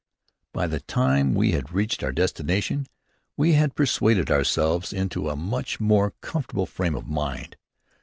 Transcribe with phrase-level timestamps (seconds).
[0.51, 2.87] By the time we had reached our destination
[3.37, 7.55] we had persuaded ourselves into a much more comfortable frame of mind.